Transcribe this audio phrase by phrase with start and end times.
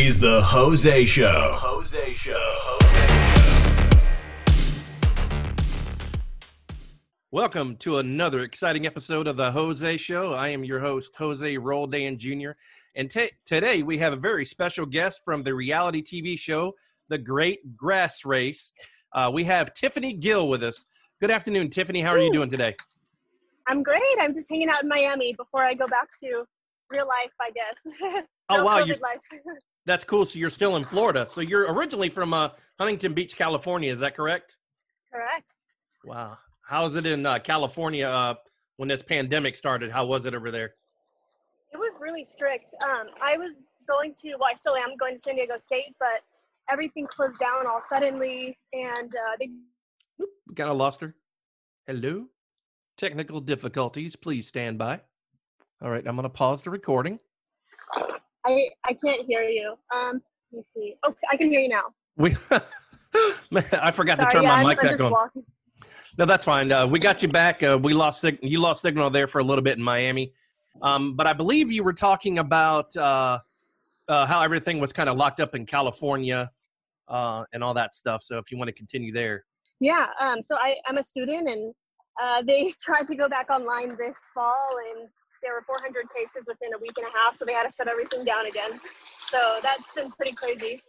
[0.00, 1.56] is the Jose Show.
[1.60, 2.32] Jose Show.
[2.38, 3.98] jose
[7.30, 10.32] Welcome to another exciting episode of the Jose Show.
[10.32, 12.52] I am your host, Jose Roldan Jr.
[12.94, 16.74] And t- today we have a very special guest from the reality TV show,
[17.08, 18.72] The Great Grass Race.
[19.12, 20.86] Uh, we have Tiffany Gil with us.
[21.20, 22.00] Good afternoon, Tiffany.
[22.00, 22.74] How are you doing today?
[23.68, 24.00] I'm great.
[24.18, 26.44] I'm just hanging out in Miami before I go back to
[26.90, 28.22] real life, I guess.
[28.52, 29.20] Oh, No wow, COVID you- life.
[29.86, 30.24] That's cool.
[30.24, 31.26] So you're still in Florida.
[31.28, 33.92] So you're originally from uh, Huntington Beach, California.
[33.92, 34.56] Is that correct?
[35.12, 35.54] Correct.
[36.04, 36.38] Wow.
[36.62, 38.34] How is it in uh, California uh,
[38.76, 39.90] when this pandemic started?
[39.90, 40.74] How was it over there?
[41.72, 42.74] It was really strict.
[42.84, 43.54] Um, I was
[43.88, 46.22] going to, well, I still am going to San Diego State, but
[46.70, 49.50] everything closed down all suddenly, and uh, they
[50.18, 51.14] We kind of lost her.
[51.86, 52.26] Hello?
[52.96, 54.14] Technical difficulties.
[54.14, 55.00] Please stand by.
[55.82, 57.18] All right, I'm going to pause the recording.
[58.46, 59.74] I I can't hear you.
[59.94, 60.96] Um, let me see.
[61.06, 61.82] Okay, I can hear you now.
[62.16, 62.36] We,
[63.72, 65.12] I forgot to turn yeah, my mic I'm back on.
[65.12, 65.44] walking.
[66.18, 66.72] No, that's fine.
[66.72, 67.62] Uh, we got you back.
[67.62, 70.32] Uh, we lost sig- you lost signal there for a little bit in Miami,
[70.82, 73.38] um, but I believe you were talking about uh,
[74.08, 76.50] uh, how everything was kind of locked up in California
[77.08, 78.22] uh, and all that stuff.
[78.22, 79.44] So if you want to continue there,
[79.78, 80.06] Yeah.
[80.20, 81.74] Um, so I, I'm a student, and
[82.22, 85.08] uh, they tried to go back online this fall, and
[85.42, 87.88] there were 400 cases within a week and a half, so they had to shut
[87.88, 88.80] everything down again.
[89.20, 90.82] So that's been pretty crazy.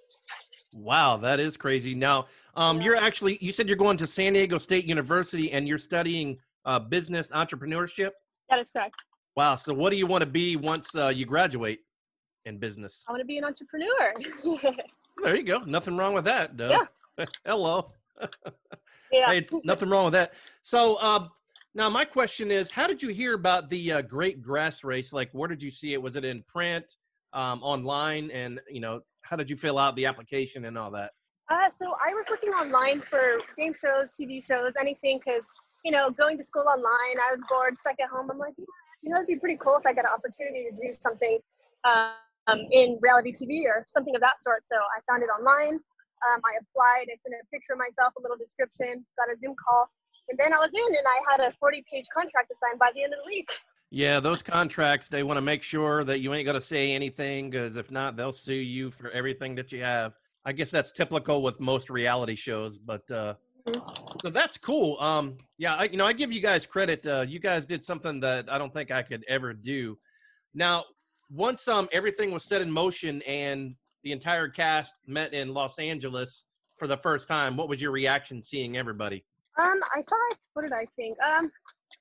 [0.73, 1.93] wow, that is crazy.
[1.95, 2.83] Now, um, Yeah.
[2.85, 6.79] you're actually you said you're going to San Diego State University and you're studying uh,
[6.79, 8.11] business entrepreneurship.
[8.49, 8.95] That is correct.
[9.35, 9.55] Wow.
[9.55, 11.79] So what do you want to be once uh, you graduate
[12.45, 13.03] in business?
[13.07, 14.13] I want to be an entrepreneur.
[15.23, 15.59] There you go.
[15.59, 16.87] Nothing wrong with that, Doug.
[17.45, 17.91] Hello.
[19.11, 19.27] yeah.
[19.27, 20.33] Hey, nothing wrong with that.
[20.63, 21.27] So, uh,
[21.73, 25.13] now my question is, how did you hear about the uh, Great Grass Race?
[25.13, 26.01] Like, where did you see it?
[26.01, 26.95] Was it in print,
[27.33, 31.11] um, online, and you know, how did you fill out the application and all that?
[31.49, 35.49] Uh, so I was looking online for game shows, TV shows, anything, because
[35.83, 38.29] you know, going to school online, I was bored, stuck at home.
[38.29, 40.93] I'm like, you know, it'd be pretty cool if I got an opportunity to do
[40.93, 41.39] something
[41.85, 44.63] um, in reality TV or something of that sort.
[44.65, 45.79] So I found it online.
[46.21, 47.09] Um, I applied.
[47.09, 49.89] I sent a picture of myself, a little description, got a Zoom call,
[50.29, 53.03] and then I was in, and I had a 40-page contract to sign by the
[53.03, 53.49] end of the week.
[53.89, 57.49] Yeah, those contracts, they want to make sure that you ain't going to say anything
[57.49, 60.13] because if not, they'll sue you for everything that you have.
[60.45, 63.33] I guess that's typical with most reality shows, but uh,
[64.21, 64.97] so that's cool.
[64.99, 67.05] Um, yeah, I, you know, I give you guys credit.
[67.05, 69.97] Uh, you guys did something that I don't think I could ever do.
[70.53, 70.85] Now,
[71.29, 76.45] once um everything was set in motion and the entire cast met in Los Angeles
[76.77, 79.23] for the first time, what was your reaction seeing everybody?
[79.59, 81.17] Um, I thought, what did I think?
[81.21, 81.51] Um,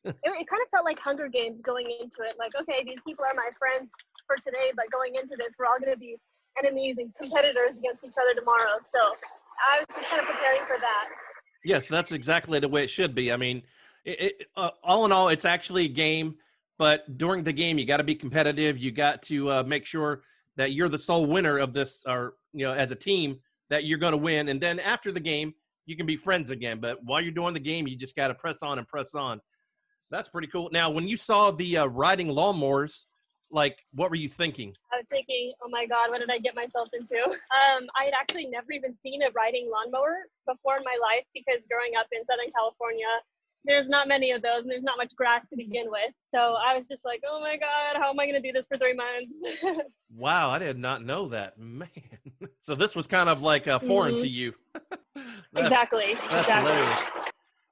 [0.05, 2.35] it, it kind of felt like Hunger Games going into it.
[2.39, 3.93] Like, okay, these people are my friends
[4.27, 6.17] for today, but going into this, we're all going to be
[6.59, 8.79] enemies and competitors against each other tomorrow.
[8.83, 11.09] So I was just kind of preparing for that.
[11.65, 13.33] Yes, that's exactly the way it should be.
[13.33, 13.63] I mean,
[14.05, 16.37] it, it, uh, all in all, it's actually a game,
[16.79, 18.79] but during the game, you got to be competitive.
[18.79, 20.23] You got to uh, make sure
[20.57, 23.99] that you're the sole winner of this, or you know, as a team, that you're
[23.99, 24.49] going to win.
[24.49, 25.55] And then after the game,
[25.87, 26.79] you can be friends again.
[26.81, 29.41] But while you're doing the game, you just got to press on and press on.
[30.11, 30.69] That's pretty cool.
[30.73, 33.05] Now, when you saw the uh, riding lawnmowers,
[33.51, 34.75] like, what were you thinking?
[34.93, 37.17] I was thinking, oh my God, what did I get myself into?
[37.51, 41.67] Um, I had actually never even seen a riding lawnmower before in my life because
[41.67, 43.07] growing up in Southern California,
[43.65, 46.13] there's not many of those and there's not much grass to begin with.
[46.29, 48.67] So I was just like, oh my God, how am I going to do this
[48.67, 49.33] for three months?
[50.13, 51.89] Wow, I did not know that, man.
[52.63, 54.21] So this was kind of like uh, foreign Mhm.
[54.21, 54.55] to you.
[55.57, 56.15] Exactly.
[56.31, 56.73] That's exactly.
[56.73, 56.99] hilarious.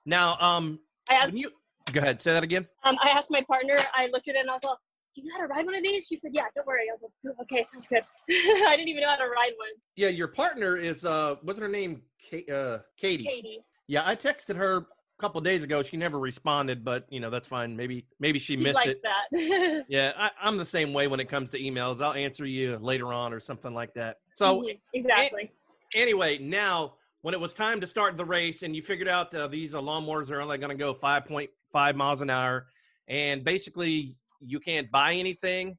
[0.06, 0.80] Now, um,
[1.10, 1.50] I asked, you
[1.92, 2.66] go ahead, say that again.
[2.84, 4.78] um, I asked my partner, I looked at it and I was like,
[5.14, 6.06] do you know how to ride one of these?
[6.06, 6.82] She said, yeah, don't worry.
[6.88, 8.02] I was like, "Oh, okay, sounds good.
[8.30, 9.70] I didn't even know how to ride one.
[9.96, 13.24] Yeah, your partner is uh, wasn't her name Ka- uh, Katie?
[13.24, 13.60] Katie.
[13.86, 14.86] Yeah, I texted her a
[15.18, 15.82] couple days ago.
[15.82, 17.74] She never responded, but you know that's fine.
[17.74, 19.02] Maybe maybe she She's missed like it.
[19.02, 19.84] that.
[19.88, 22.02] Yeah, I, I'm the same way when it comes to emails.
[22.02, 24.18] I'll answer you later on or something like that.
[24.34, 25.50] So Mhm, exactly.
[25.96, 26.94] anyway, now
[27.28, 29.80] when it was time to start the race and you figured out uh, these uh,
[29.82, 32.68] lawnmowers are only going to go 5.5 miles an hour,
[33.06, 35.76] and basically you can't buy anything.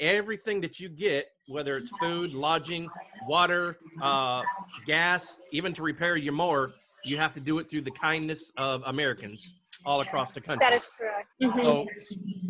[0.00, 2.88] Everything that you get, whether it's food, lodging,
[3.28, 4.42] water, uh,
[4.86, 6.72] gas, even to repair your mower,
[7.04, 9.52] you have to do it through the kindness of Americans.
[9.86, 10.66] All across the country.
[10.66, 11.28] That is correct.
[11.40, 11.62] Mhm.
[11.62, 11.86] So,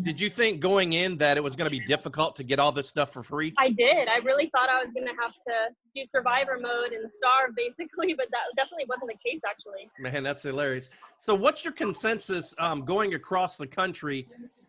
[0.01, 2.71] did you think going in that it was going to be difficult to get all
[2.71, 3.53] this stuff for free?
[3.57, 4.07] I did.
[4.07, 8.27] I really thought I was gonna have to do survivor mode and starve basically, but
[8.31, 9.89] that definitely wasn't the case actually.
[9.99, 10.89] Man, that's hilarious.
[11.17, 14.23] So, what's your consensus um, going across the country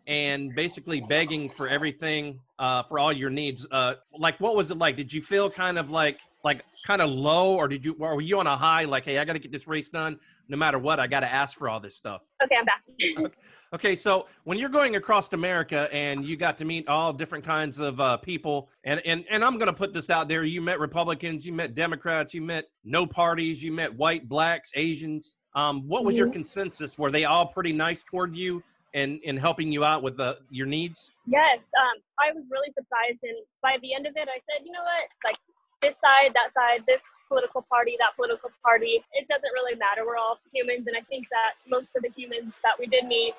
[0.07, 3.65] and basically begging for everything uh, for all your needs?
[3.71, 4.95] Uh, like, what was it like?
[4.95, 8.21] Did you feel kind of like like kind of low, or did you or were
[8.21, 8.85] you on a high?
[8.85, 10.19] Like, hey, I got to get this race done.
[10.47, 12.23] No matter what, I got to ask for all this stuff.
[12.43, 13.31] Okay, I'm back.
[13.71, 17.79] Okay, so when you're going across America and you got to meet all different kinds
[17.79, 20.79] of uh, people, and, and, and I'm going to put this out there you met
[20.79, 25.35] Republicans, you met Democrats, you met no parties, you met white, blacks, Asians.
[25.53, 26.33] Um, what was your Mhm.
[26.33, 26.97] consensus?
[26.97, 28.63] Were they all pretty nice toward you
[28.95, 31.11] and, in helping you out with uh, your needs?
[31.27, 34.71] Yes, um, I was really surprised, and by the end of it, I said, you
[34.71, 35.35] know what, like
[35.81, 40.05] this side, that side, this political party, that political party, it doesn't really matter.
[40.05, 43.33] We're all humans, and I think that most of the humans that we did meet,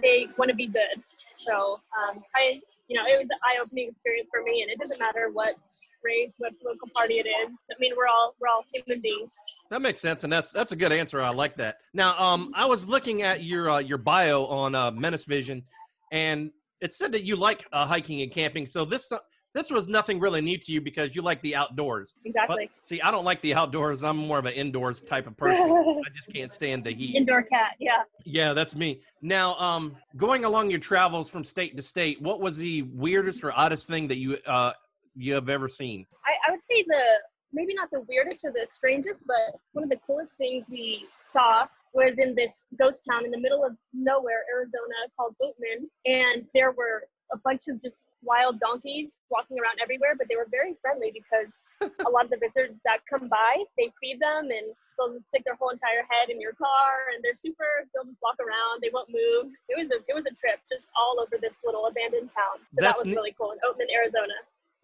[0.00, 1.02] they want to be good.
[1.36, 4.98] So um, I, you know, it was an eye-opening experience for me, and it doesn't
[4.98, 5.54] matter what
[6.04, 7.50] race, what political party it is.
[7.70, 9.36] I mean, we're all we're all human beings.
[9.70, 11.20] That makes sense, and that's that's a good answer.
[11.20, 11.78] I like that.
[11.94, 15.62] Now, um, I was looking at your uh, your bio on uh, Menace Vision,
[16.10, 16.50] and
[16.80, 18.66] it said that you like uh, hiking and camping.
[18.66, 19.12] So this
[19.54, 22.14] this was nothing really new to you because you like the outdoors.
[22.22, 22.70] But Exactly.
[22.84, 24.02] see, I don't like the outdoors.
[24.02, 25.70] I'm more of an indoors type of person.
[26.06, 27.16] I just can't stand the heat.
[27.16, 28.02] Indoor cat, yeah.
[28.24, 29.02] Yeah, that's me.
[29.20, 33.52] Now, um, going along your travels from state to state, what was the weirdest or
[33.52, 34.72] oddest thing that you uh
[35.14, 36.06] you have ever seen?
[36.24, 37.02] I, I would say the
[37.52, 41.66] maybe not the weirdest or the strangest, but one of the coolest things we saw
[41.92, 46.72] was in this ghost town in the middle of nowhere, Arizona, called Oatman, and there
[46.72, 51.10] were a bunch of just wild donkeys walking around everywhere, but they were very friendly
[51.10, 51.50] because
[51.80, 55.42] a lot of the visitors that come by, they feed them and they'll just stick
[55.44, 58.90] their whole entire head in your car and they're super they'll just walk around, they
[58.92, 59.52] won't move.
[59.68, 62.60] It was a it was a trip just all over this little abandoned town.
[62.78, 63.16] So that was neat.
[63.16, 64.34] really cool in Oatman, Arizona.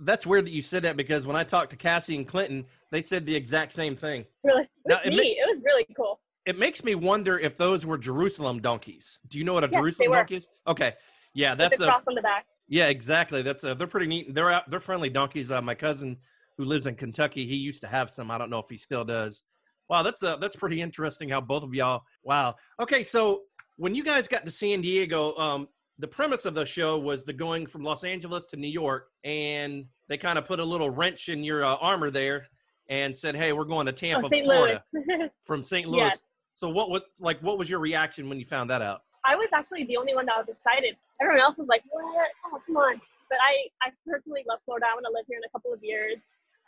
[0.00, 3.02] That's weird that you said that because when I talked to Cassie and Clinton, they
[3.02, 4.24] said the exact same thing.
[4.44, 6.20] Really it Now, was it ma- it was really cool.
[6.46, 9.18] It makes me wonder if those were Jerusalem donkeys.
[9.28, 10.48] Do you know what a Yes, Jerusalem donkey is?
[10.66, 10.94] Okay.
[11.38, 12.46] Yeah, that's a cross on the back.
[12.66, 13.42] yeah, exactly.
[13.42, 14.34] That's a, they're pretty neat.
[14.34, 15.52] They're out, they're friendly donkeys.
[15.52, 16.16] Uh, my cousin
[16.56, 18.28] who lives in Kentucky, he used to have some.
[18.32, 19.42] I don't know if he still does.
[19.88, 22.02] Wow, that's uh, that's pretty interesting how both of y'all.
[22.24, 22.56] Wow.
[22.82, 23.42] Okay, so
[23.76, 25.68] when you guys got to San Diego, um,
[26.00, 29.84] the premise of the show was the going from Los Angeles to New York, and
[30.08, 32.46] they kind of put a little wrench in your uh, armor there
[32.88, 34.82] and said, "Hey, we're going to Tampa, Oh, Florida,
[35.44, 35.86] from St.
[35.86, 36.20] Louis." Yes.
[36.52, 37.38] So what was like?
[37.40, 39.02] What was your reaction when you found that out?
[39.28, 40.96] I was actually the only one that was excited.
[41.20, 42.28] Everyone else was like, "What?
[42.46, 44.86] Oh, come on!" But I, I personally love Florida.
[44.90, 46.16] I want to live here in a couple of years.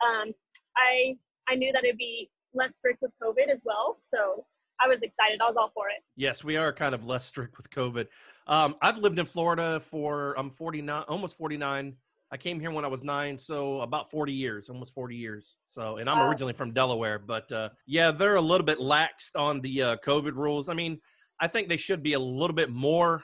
[0.05, 0.31] Um,
[0.77, 1.17] I,
[1.49, 4.45] I knew that it'd be less strict with COVID as well, so
[4.79, 5.41] I was excited.
[5.41, 6.03] I was all for it.
[6.15, 8.07] Yes, we are kind of less strict with COVID.
[8.45, 11.95] Um, I've lived in Florida for I'm 49, almost 49.
[12.33, 15.57] I came here when I was nine, so about 40 years, almost 40 years.
[15.67, 16.29] So, and I'm Wow.
[16.29, 20.35] originally from Delaware, but uh, yeah, they're a little bit laxed on the uh, COVID
[20.35, 20.69] rules.
[20.69, 20.99] I mean,
[21.41, 23.23] I think they should be a little bit more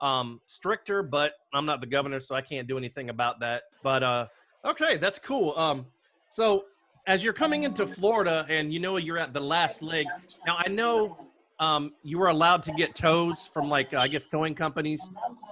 [0.00, 3.64] um, stricter, but I'm not the governor, so I can't do anything about that.
[3.82, 4.26] But uh,
[4.64, 5.54] okay, that's cool.
[5.56, 5.86] Um,
[6.30, 6.64] so,
[7.06, 10.06] as you're coming into Florida and you know you're at the last leg,
[10.46, 11.18] now I know
[11.58, 15.00] um, you were allowed to get tows from like I guess towing companies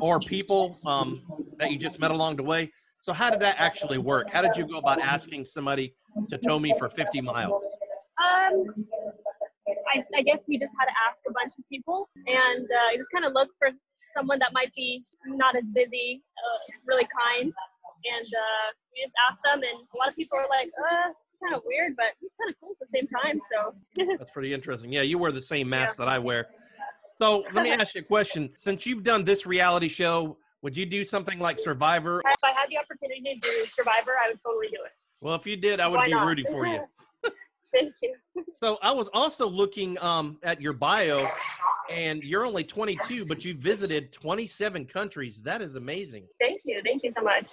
[0.00, 1.22] or people um,
[1.58, 2.72] that you just met along the way.
[3.00, 4.28] So how did that actually work?
[4.30, 5.94] How did you go about asking somebody
[6.28, 7.64] to tow me for 50 miles?
[8.18, 8.86] Um,
[9.94, 13.10] I, I guess we just had to ask a bunch of people, and uh, just
[13.10, 13.70] kind of look for
[14.16, 17.52] someone that might be not as busy, uh, really kind,
[18.04, 21.38] and uh, we just asked them, and a lot of people were like, "Uh, it's
[21.42, 24.52] kind of weird, but it's kind of cool at the same time." So That's pretty
[24.54, 24.92] interesting.
[24.92, 26.48] Yeah, you wear the same mask that I wear.
[27.18, 28.50] So let me ask you a question.
[28.56, 32.20] Since you've done this reality show, would you do something like Survivor?
[32.24, 34.92] if I had the opportunity to do Survivor, I would totally do it.
[35.22, 36.26] Well, if you did, I would Why be not?
[36.26, 36.80] rooting for you.
[37.72, 38.14] Thank you.
[38.62, 41.24] So I was also looking um, at your bio,
[41.90, 45.40] and you're only 22, but you visited 27 countries.
[45.42, 46.26] That is amazing.
[46.40, 46.80] Thank you.
[46.84, 47.52] Thank you so much.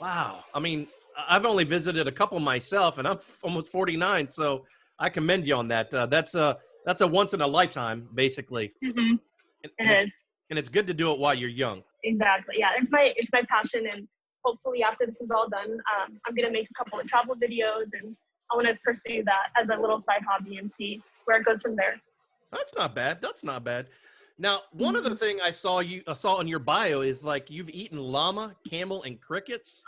[0.00, 0.44] Wow.
[0.54, 0.88] I mean,
[1.28, 4.64] I've only visited a couple myself, and I'm f- almost 49, so
[4.98, 5.92] I commend you on that.
[5.92, 8.72] Uh, that's a that's a once in a lifetime, basically.
[8.84, 8.98] Mm-hmm.
[8.98, 9.18] And,
[9.62, 11.82] It and it's, and it's good to do it while you're young.
[12.04, 12.56] Exactly.
[12.58, 14.08] Yeah, it's my it's my passion, and
[14.44, 17.90] hopefully after this is all done, um, I'm gonna make a couple of travel videos,
[18.00, 18.16] and
[18.52, 21.62] I want to pursue that as a little side hobby and see where it goes
[21.62, 22.00] from there.
[22.52, 23.18] That's not bad.
[23.20, 23.86] That's not bad.
[24.38, 27.68] Now, one other thing I saw you I saw in your bio is like you've
[27.68, 29.82] eaten llama, camel, and crickets.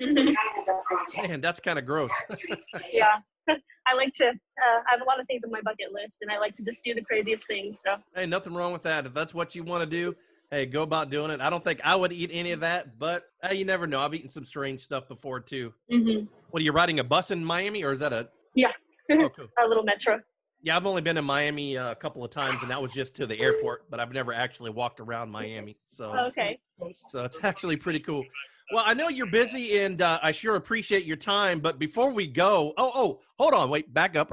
[0.00, 2.10] Man, that's kind of gross.
[2.92, 3.18] yeah,
[3.86, 4.28] I like to.
[4.28, 6.62] Uh, I have a lot of things on my bucket list, and I like to
[6.62, 7.78] just do the craziest things.
[7.84, 9.04] So Hey, nothing wrong with that.
[9.04, 10.16] If that's what you want to do,
[10.50, 11.40] hey, go about doing it.
[11.40, 14.00] I don't think I would eat any of that, but hey, you never know.
[14.00, 15.72] I've eaten some strange stuff before too.
[15.90, 16.26] mm-hmm.
[16.50, 18.28] What are you riding a bus in Miami, or is that a?
[18.54, 18.72] Yeah.
[19.10, 19.46] oh, cool.
[19.58, 20.20] our little metro.
[20.60, 23.14] Yeah, I've only been in Miami uh, a couple of times, and that was just
[23.16, 23.88] to the airport.
[23.90, 26.58] But I've never actually walked around Miami, so Okay.
[26.92, 28.24] so it's actually pretty cool.
[28.72, 31.60] Well, I know you're busy, and uh, I sure appreciate your time.
[31.60, 34.30] But before we go, oh, oh, hold on, wait, back up.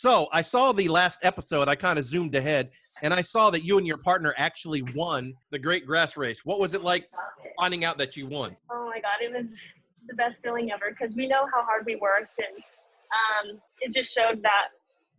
[0.00, 1.68] So I saw the last episode.
[1.68, 2.70] I kind of zoomed ahead,
[3.02, 6.40] and I saw that you and your partner actually won the Great Grass Race.
[6.42, 7.04] What was it like
[7.58, 8.56] finding out that you won?
[8.72, 9.60] Oh my God, it was
[10.08, 12.64] the best feeling ever because we know how hard we worked, and
[13.52, 14.68] um, it just showed that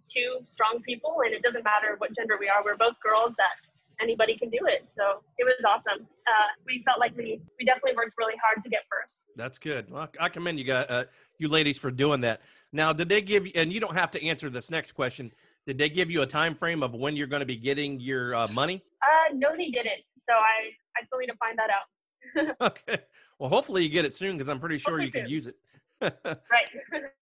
[0.03, 3.35] two strong people, and it doesn't matter what gender we are, we're both girls.
[3.35, 3.53] That
[4.01, 4.87] anybody can do it.
[4.87, 6.07] So it was awesome.
[6.27, 9.25] Uh, we felt like we we definitely worked really hard to get first.
[9.35, 9.89] That's good.
[9.89, 11.03] Well, I commend you guys, uh,
[11.37, 12.41] you ladies, for doing that.
[12.73, 13.51] Now, did they give you?
[13.55, 15.31] And you don't have to answer this next question.
[15.67, 18.33] Did they give you a time frame of when you're going to be getting your
[18.33, 18.83] uh, money?
[19.03, 20.01] Uh, no, he didn't.
[20.17, 22.55] So I I still need to find that out.
[22.61, 23.03] okay.
[23.39, 25.55] Well, hopefully you get it soon because I'm pretty sure Hopefully you can use it.
[26.25, 26.65] Right.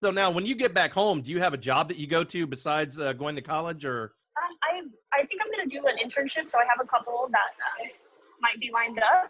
[0.04, 2.24] so now, when you get back home, do you have a job that you go
[2.26, 5.98] to besides uh, going to college, or Um, I I think I'm gonna do an
[6.04, 7.88] internship, so I have a couple that uh,
[8.42, 9.30] might be lined up,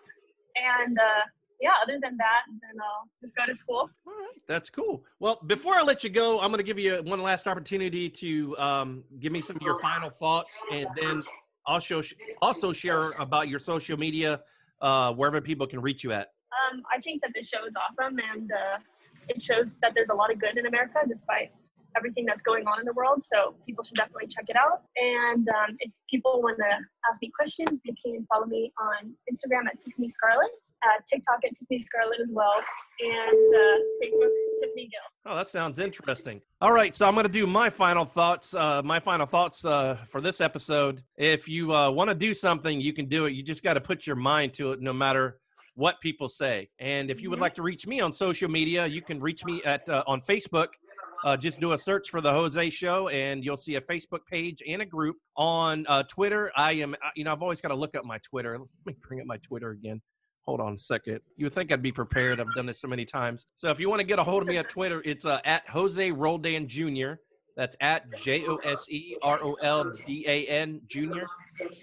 [0.55, 1.23] and uh,
[1.59, 1.71] yeah.
[1.83, 3.89] Other than that, then I'll just go to school.
[4.05, 5.03] All right, that's cool.
[5.19, 8.57] Well, before I let you go, I'm going to give you one last opportunity to
[8.57, 11.19] um, give me some of your final thoughts, and then
[11.65, 12.01] I'll also
[12.41, 14.41] also share about your social media,
[14.81, 16.31] uh, wherever people can reach you at.
[16.71, 18.77] Um, I think that this show is awesome, and uh,
[19.27, 21.51] it shows that there's a lot of good in America despite
[21.95, 23.23] everything that's going on in the world.
[23.23, 24.83] So people should definitely check it out.
[24.97, 26.77] And um, if people want to
[27.09, 30.49] ask me questions, they can follow me on Instagram at Tiffany Scarlet,
[30.83, 32.53] uh, TikTok at Tiffany Scarlet as well,
[32.99, 34.29] and uh, Facebook
[34.61, 34.99] Tiffany Gil.
[35.25, 36.41] Oh, that sounds interesting.
[36.61, 38.53] All right, so I'm going to do my final thoughts.
[38.53, 41.03] Uh, my final thoughts uh, for this episode.
[41.17, 43.33] If you uh, want to do something, you can do it.
[43.33, 45.39] You just got to put your mind to it, no matter
[45.77, 46.67] what people say.
[46.79, 49.61] And if you would like to reach me on social media, you can reach me
[49.63, 50.69] at uh, on Facebook.
[51.27, 54.63] Uh, just do a search for the Jose Show, and you'll see a Facebook page
[54.65, 56.53] and a group on uh, Twitter.
[56.55, 58.57] I am, uh, you know, I've always got to look up my Twitter.
[58.57, 60.01] Let me bring up my Twitter again.
[60.45, 61.19] Hold on a second.
[61.35, 62.39] You would think I'd be prepared.
[62.39, 63.45] I've done this so many times.
[63.57, 65.67] So if you want to get a hold of me at Twitter, it's uh, at
[65.67, 67.15] Jose Roldan Jr.
[67.57, 71.25] That's at J O S E R O L D A N Jr.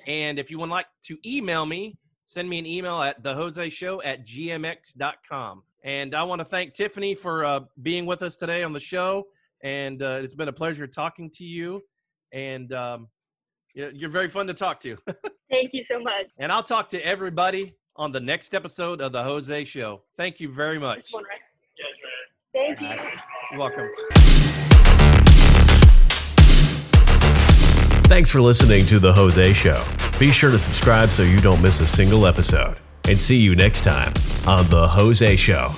[0.07, 3.69] And if you would like to email me, send me an email at the Jose
[3.69, 5.65] Show at gmx.com.
[5.85, 9.25] And I want to thank Tiffany for uh, being with us today on the show.
[9.63, 11.83] And uh, it's been a pleasure talking to you.
[12.33, 13.09] And um,
[13.75, 14.97] you're you're very fun to talk to.
[15.51, 16.27] Thank you so much.
[16.39, 20.03] and I'll talk to everybody on the next episode of the Jose Show.
[20.17, 21.03] Thank you very much.
[21.03, 21.41] This one, right?
[22.53, 22.89] Thank you.
[23.51, 23.91] You're welcome.
[28.07, 29.85] Thanks for listening to The Jose Show.
[30.19, 32.79] Be sure to subscribe so you don't miss a single episode.
[33.07, 34.13] And see you next time
[34.47, 35.75] on The Jose Show.